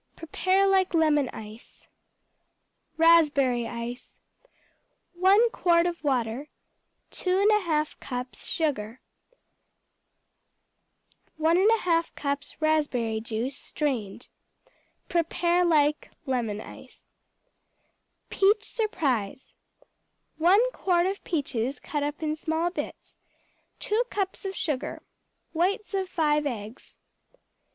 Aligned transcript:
Prepare 0.15 0.65
like 0.65 0.95
lemon 0.95 1.29
ice. 1.29 1.87
Raspberry 2.97 3.67
Ice 3.67 4.17
1 5.13 5.51
quart 5.51 5.85
of 5.85 6.03
water. 6.03 6.49
2 7.11 7.29
1/2 7.51 7.99
cups 7.99 8.47
sugar. 8.47 8.99
1 11.37 11.55
1/2 11.69 12.15
cups 12.15 12.59
raspberry 12.59 13.21
juice, 13.21 13.55
strained. 13.55 14.27
Prepare 15.07 15.63
like 15.63 16.09
lemon 16.25 16.59
ice. 16.59 17.05
Peach 18.31 18.63
Surprise 18.63 19.53
1 20.37 20.71
quart 20.71 21.05
of 21.05 21.23
peaches 21.23 21.79
cut 21.79 22.01
up 22.01 22.23
in 22.23 22.35
small 22.35 22.71
bits. 22.71 23.17
2 23.77 24.03
cups 24.09 24.45
of 24.45 24.55
sugar. 24.55 25.03
Whites 25.53 25.93
of 25.93 26.09
five 26.09 26.47
eggs. 26.47 26.97